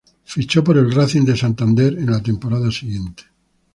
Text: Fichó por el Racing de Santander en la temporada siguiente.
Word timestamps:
Fichó 0.23 0.63
por 0.63 0.79
el 0.79 0.91
Racing 0.91 1.25
de 1.25 1.37
Santander 1.37 1.95
en 1.95 2.09
la 2.09 2.23
temporada 2.23 2.71
siguiente. 2.71 3.23